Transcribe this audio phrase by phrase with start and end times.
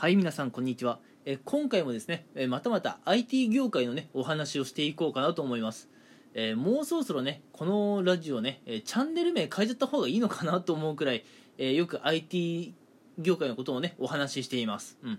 [0.00, 0.98] はい皆さんこんにちは。
[1.26, 5.90] え今回もですねえまたまた IT 業界のねお話をしていこうかなと思います。
[6.32, 11.22] えーもうそろそろねこのラジオねえチャンネル名変えちゃった方がいいのかなと思うくらい
[11.58, 12.72] えよく IT
[13.18, 14.96] 業界のことをねお話ししています。
[15.02, 15.18] うん。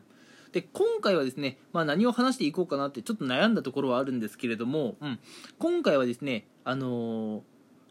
[0.52, 5.20] で今回はですね、まあ、何を話していこうかなってちょっと悩んだところはあるんですけれども、うん、
[5.60, 7.42] 今回はですね、あのー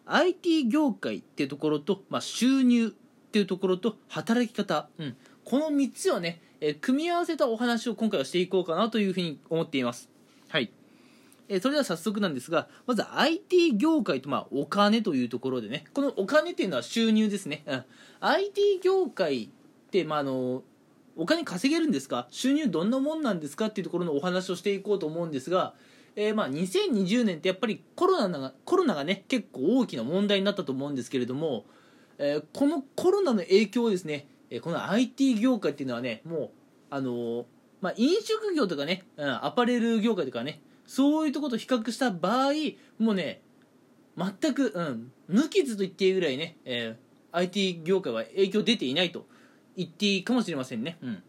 [0.07, 2.91] IT 業界っていうところと、まあ、収入っ
[3.30, 10.09] ていうところと働き方、うん、この3つをね、え組み合わせたお話を今回はしていこうかなというふうに思っています。
[10.48, 10.70] はい。
[11.48, 17.62] えそれでは早速なんですが、まず IT 業界とまあお金というところでね、このお金っていうのは収入ですね。
[17.66, 17.84] うん、
[18.20, 19.48] IT 業界っ
[19.91, 20.62] て、まあ、あの、
[21.16, 22.28] お金稼げるんですか？
[22.30, 25.74] 収入どんなもんなんですかっていうところのお話をしていこうと思うんですが、
[26.14, 31.64] えーまあ2020年ってやっぱりコロナがコロナがね結構大きな問題になったと思うんですけれども、
[32.19, 36.50] えーこのコロナの影響をですね、えこの IT 業界っていうのはねもう
[36.91, 37.46] あの
[37.80, 42.52] まあ、飲食業とかね、うん、アパレル業界とかねそういうとこと比較した場合
[42.98, 43.41] もうね
[44.19, 49.27] 全く、うん、無傷と言っていいぐらいね、えー IT 業界は影響出ていないと
[49.77, 50.98] 言っていいかもしれませんね。
[51.03, 51.22] うん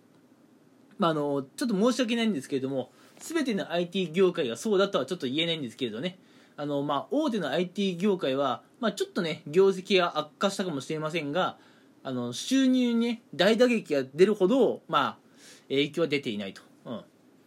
[0.98, 6.20] まあ、あのちょっと申し訳ないんですけれども全ての IT 業界がそうだとはちょっと言えないんですけれどね
[6.58, 11.58] あの、まあ、大手の IT 業界は、まあ、ちょっとね業績が悪化したかもしれませんが
[12.04, 15.18] あの収入にね大打撃が出るほど、まあ、
[15.70, 17.02] 影響は出ていないと、うん、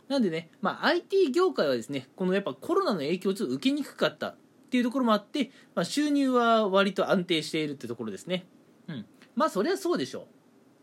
[0.08, 4.36] なんでね、まあ、IT 業界はですねこのやっぱコロナの影響をちょっと受けにくかったっ
[4.74, 8.44] ていうところもあって、まあ、収入は割と安定しているってところですね。
[8.88, 9.06] うん。
[9.36, 10.24] まあそりゃそうでしょう。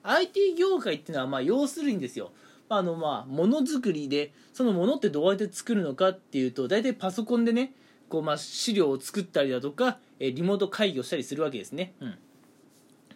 [0.04, 2.32] IT 業界っていうのはまあ要するにですよ。
[2.70, 7.74] あのまあものづくりでそのものってどうやって作るのかっていうと大体パソコンでね
[8.08, 12.18] こうまあ資料を作ったりだとかリモート会議をしたりするわけですね、うん、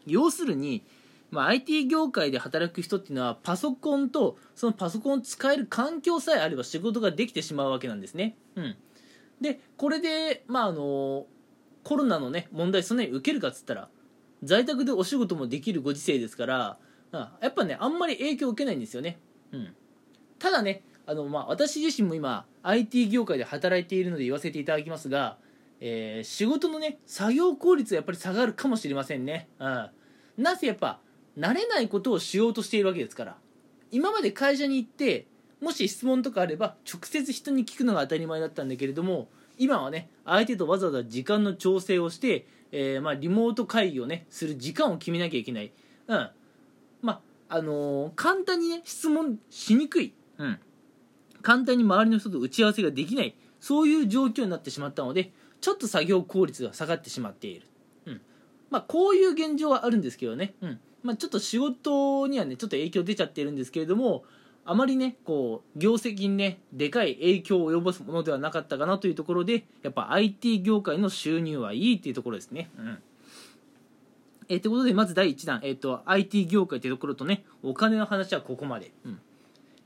[0.06, 0.84] 要するに、
[1.32, 8.76] まあ、IT 業界で働く人っていうのはパソコンとそのパソコンを使える環境さえあれば仕事ができてしまうわけなんですね、うん、
[9.42, 11.26] でこれでまああの
[11.84, 13.90] コロナのね問題そんなに受けるかっつったら
[14.44, 16.78] 在宅でお仕事もできるご時世ですから
[17.12, 19.20] やっぱねあんまり影響を受けないんですよね、
[19.52, 19.74] うん、
[20.40, 25.38] ただねあの、まあ、私自身も今 IT 業界で働いているので言わせていただきますが、
[25.80, 29.90] えー仕事のね作業効率はやっぱり下がるかもしれませんね、うん、
[30.38, 31.00] なぜやっぱ
[31.38, 33.38] 慣れないことをしようとしているわけですから。
[33.92, 35.28] 今まで会社に行って
[35.62, 45.72] もし質問とかあれば直接人に聞くのが当たり前だったんだけれども今はね相手とわざわざ時間の調整をして、えーまあ、リモート会議をねする時間を決めなきゃいけない、
[46.08, 46.30] うん。
[47.02, 50.60] まああのー簡単にね質問しにくい、うん、
[51.42, 53.36] 簡単に周りの人と打ち合わせができない。
[53.62, 55.32] そういう状況になってしまったので
[55.62, 57.66] ちょっと作業効率が下がってしまっている、
[58.70, 60.80] まあ、こういう現状はあるんですけどね、うん。
[61.06, 64.24] まあ、ちょっと仕事にはねちょっと影響出ちゃってるんですけれども
[64.66, 72.72] あまりねこう業績にねでかい影響を及ぼすものではなかったかなというところでやっぱ IT 業界の収入はいいっていうところですね。
[72.80, 72.98] うん。
[74.48, 79.20] えー、ということでまず第1弾、えー、と IT 業界というところとねお金の話はここまで、うん。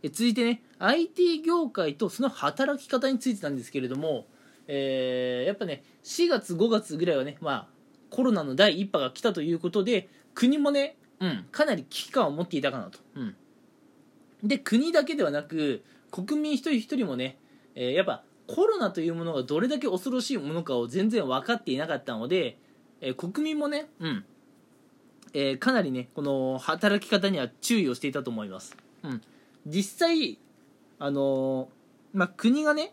[0.02, 4.26] え続いてね IT 業界とその働き方についてなんですけれども、
[4.68, 7.68] えーやっぱね4月5月ぐらいはね、まあ、
[8.10, 13.36] コロナの第1波が来たということで国もね、うん、かなり危機感を持っていたかなと、うん、
[14.44, 17.38] で国だけではなく国民一人一人もね、
[17.76, 22.58] えーやっぱコロナというものがどれだけ恐ろしいものかを全然分かっていなかったので、
[23.00, 24.26] えー国民もね、うん。
[25.34, 29.22] えーかなりねこの働き方には注意をしていたと思います、うん、
[29.68, 30.40] 実際
[30.98, 31.68] あのー
[32.14, 32.92] まあ、国がね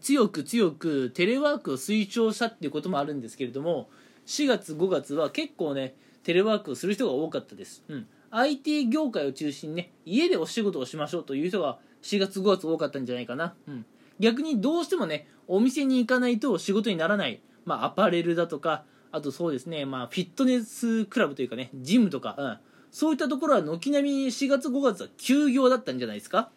[0.00, 3.88] 強く強くテレワークを推奨したっていうこともあるんですけれども
[4.26, 13.86] 4月5月は結構ねテレワークをする人が多かったです、うん、IT 業界を中心にね家でお仕事をしましょうという人が4月5月多かったんじゃないかな、うん、
[14.18, 22.58] 逆にどうしてもねお店に行かないと仕事にならない、まあ、アパレルだとかあとそうですね、まあ、フィットネスクラブというかねジムとか、うん、
[22.90, 26.50] そういったところは軒並み4月5月は休業だったんじゃないですか。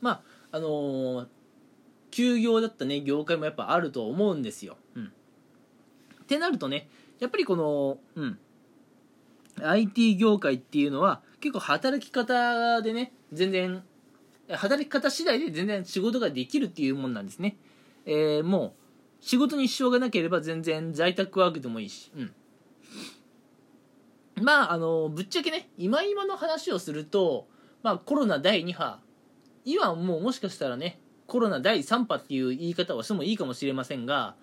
[0.00, 0.20] まあ
[0.52, 1.26] あのー
[2.10, 4.76] 休業だったね業界もやっぱあると思うんですよ。
[4.94, 6.88] うん、ってなるとね
[7.20, 8.38] やっぱりこの、うん、
[9.62, 13.82] IT 業界っていうのは結構働き方でね全然
[14.48, 17.56] 働き方次第で全然仕事ができるっていうもんなんですね。
[18.06, 18.80] えーもう
[19.20, 22.32] 仕事に支障がなければ全然在宅ワークでもいいし、うん、
[24.42, 27.46] まああのぶっちゃけね今今の話をすると、
[27.82, 28.98] まあ、コロナ第2波
[29.64, 34.34] 今もうもしかしたらねコロナ第3波っていう言い方をしてもいいかもしれませんが、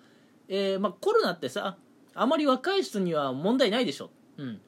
[0.48, 1.76] えーまあ、コロナってさ
[2.14, 4.60] あまり若い人には問題ないでしょ、うん、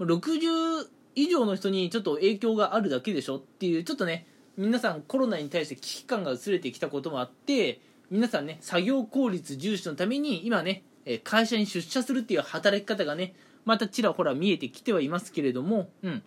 [0.00, 4.26] 60以上の人にちょっと影響があるだけでしょっていうちょっとね
[4.56, 7.80] 皆さんコロナに対して危機感が薄れてきたこともあって
[8.10, 10.82] 皆さんね作業効率重視のために今ね
[11.24, 16.22] 会社に出社するっていう働き方がねまたちらほら見えてきてはいますけれどもうん。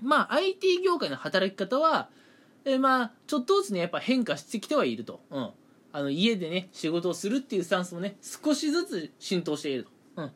[0.00, 2.08] まあ IT 業界の働き方は
[2.64, 5.50] えまあちょっとずつねやっぱ変化してきてはいると、うん、
[5.92, 10.32] あの家でね仕事をするっていうスタンスもね少しずつ浸透していると、うん、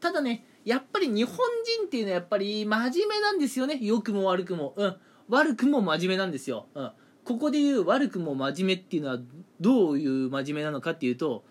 [0.00, 3.78] ただねやっぱり日本人っていうのはやっぱり真面目なんですよね。
[3.80, 4.96] 良くも悪くも、うん、
[5.28, 6.90] 悪くも真面目なんですよ、うん、
[7.24, 9.18] ここで言う悪くも真面目っていうのは
[9.60, 11.44] どういう真面目なのかっていうと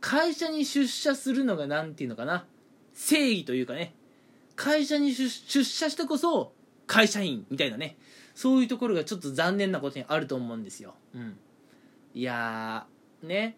[0.00, 2.46] 会社に出社するのが何ていうのかな。
[2.94, 3.94] 正義というかね。
[4.56, 5.28] 会社に出
[5.64, 6.52] 社してこそ
[6.86, 7.96] 会社員みたいなね。
[8.38, 11.36] そういうところがちょっと残念なことにあると思うんですよ、うん、
[12.14, 12.86] いや
[13.20, 13.56] ね。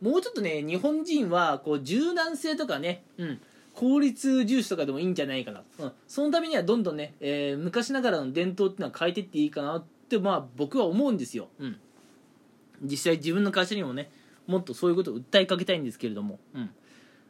[0.00, 3.40] もうちょっとね日本人はこう柔軟性とかね、うん、
[3.74, 11.78] 効率重視とかでもいいんじゃないかな、うん、そのためにはどんどんね、えー、昔ながらの伝統っていうのは変えていっていいかなってまあ僕は思うんですよ、うん、
[12.82, 14.10] 実際自分の会社にもね
[14.48, 16.70] もっとそういうことを訴えかけたいんですけれども、うん、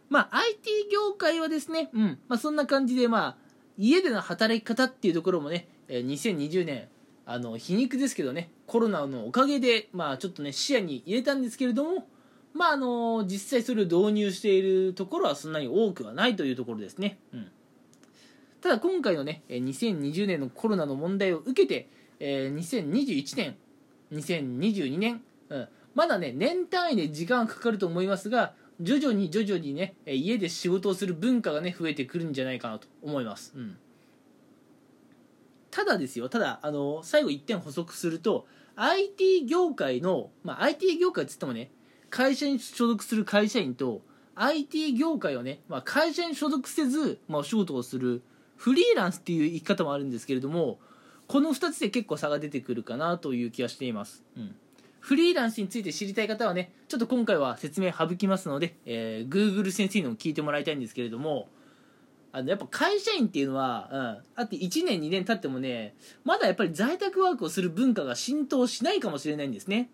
[0.09, 2.19] まあ IT 業界はですね、うん。
[2.29, 3.37] まあ、そんな感じでまあ
[3.79, 6.89] 家での働き方っていうところもね2020年
[7.25, 12.07] あの皮肉ですけどねコロナのおかげでまあちょっとね視野に入れたんですけれども
[12.55, 17.51] まああの実際それを導入しているところはそんなに多くはないというところですね、うん、
[18.61, 21.89] ただ今回のね2020年のコロナの問題を受けて
[22.21, 23.57] 2021年
[24.13, 33.77] 2022年、うん、まだね年単位で時間がかかると思いますが徐々に徐々にね家で仕事をする文化がね増えてくるんじゃないかなと思います、うん、
[35.71, 38.47] ただですよただあの最後1点補足すると
[38.77, 41.71] IT 業界の、まあ、IT 業界っつってもね
[42.11, 44.03] 会社に所属する会社員と
[44.35, 48.23] IT 業界をね、まあ、会社に所属せず、まあ、お仕事をする
[48.57, 50.79] フリーランスっていう生き方もあるんですけれども
[51.27, 54.55] この2つで結構差が出てくるかなという気がしています、うん、
[55.03, 61.49] フリーランスについて知りたい方はねちょっと今回は説明省きますので、えー、Google 先生にも聞いてもらいたいんですけれども
[62.31, 64.01] あのやっぱ会社員っていうのは、うん、
[64.37, 65.95] あって1年2年経ってもね
[66.25, 69.91] まだやっぱり在宅ワークをする文化が浸透しないかもしれないんですね、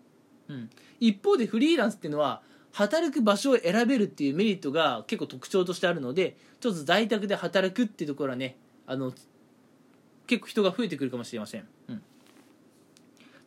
[0.47, 0.69] うん、
[0.99, 9.11] 一方でフリーランスっていうのは働く場所を選べるっていうメリットが結構特徴としてあるのでちょっと在宅で働くっていうところはねあの
[10.27, 12.03] 結構人が増えてくるかもしれません、うん、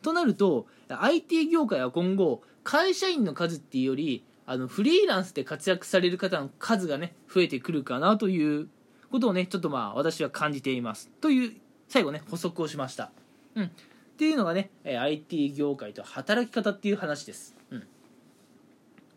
[0.03, 8.67] となると IT 業界は今後会社員の数っていうよりあのフリーランスで活躍される方の数がね増えてくるかなという
[9.11, 11.09] ことをねちょっとまあ私は感じています。
[11.21, 11.53] という
[11.87, 13.11] 最後ね補足をしました。
[13.55, 13.65] うん。
[13.65, 13.69] っ
[14.15, 17.83] ていうのがね IT 業界と働き方っていう話です、うん、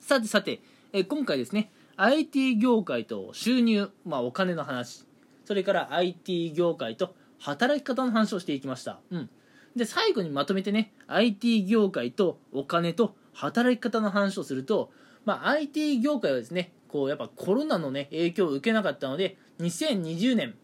[0.00, 0.60] さてさて
[1.06, 5.04] 今回ですね IT 業界と収入、まあ、お金の話。
[5.44, 9.30] それから IT 業界と働き方の話をしていきました、うん、
[9.76, 14.90] で最後にまとめてね IT 業界とお金と働き方の話をすると、
[15.26, 20.54] まあ、IT 業界はですねこうやっぱコロナのね影響を受けなかったので2020年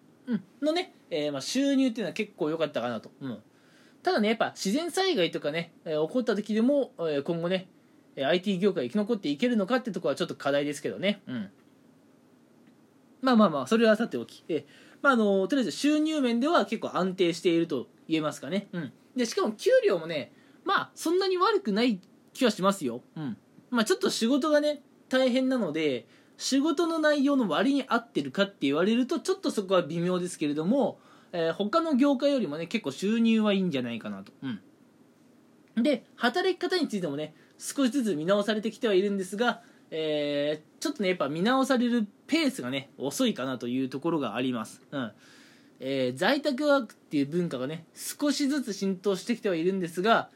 [0.62, 3.38] のね、えー、まあ収入っていうのは結構良かったかなと、うん、
[4.02, 7.68] ただねやっぱ自然災害とかね、えー、起こった時でも、えー、今後ね
[8.16, 11.50] IT 業界生き残っていけるのかってところはちょっと課題ですけどね、うん、
[13.20, 14.64] まあまあまあそれはさておき、えー
[15.02, 20.32] まあ、あのとりあえず収入面では結構安定していると言えますかね、うん、でしかも給料もね
[20.64, 22.00] まあそんなに悪くない
[22.32, 23.36] 気はしますよ、うん。
[23.70, 30.98] まあ、ちょっと仕事がね大変なので仕事の内容の割に合ってるかって言われるとちょっとそこは微妙ですけれども、
[31.32, 45.12] えー、他の業界よりもね結構収入はいいんじゃないかなと、うん、で働き方についてもね少しずつ見直されてきてはいるんですが、えー、ちょっとねやっぱ見直されるペースがね遅いかなというところがあります、うん
[45.84, 50.30] えー、在宅ワークっていう文化がね少しずつ浸透してきてはいるんですが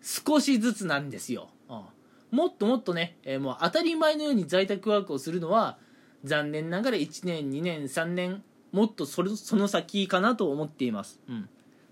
[0.00, 1.82] 少しずつなんですよ、うん。
[2.30, 5.76] もっともっとね、えー、もう当たり前のように在宅ワークをするのは
[6.22, 11.48] 残念ながら1年2年3年もっとそれその先かなと思っています、うん、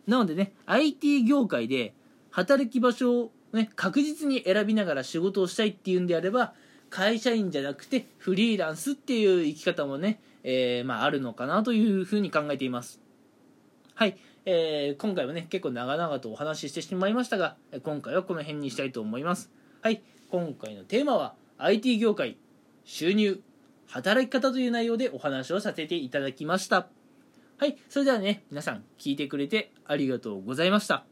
[0.06, 1.94] なのでね IT 業界で
[2.30, 6.54] 働き場所を、ね、確実に選びながら仕事をしたいっていうんであれば
[6.90, 12.99] 会社員じゃなくてフリーランスっていう生き方もね、えー、まあ、あるのかなというふうに考えています。
[14.00, 14.16] はい、
[14.46, 19.50] えー、今回はね結構長々とお話ししてしまいましたが今回はこの辺にしたいと思います。
[19.82, 20.00] はい。
[20.30, 22.38] 今回のテーマは IT 業界
[22.86, 23.42] 収入
[23.88, 26.88] 働き方という内容でお話をさせていただきました。
[27.58, 27.76] はい。
[27.90, 31.09] それではね皆さん聞いてくれてありがとうございました。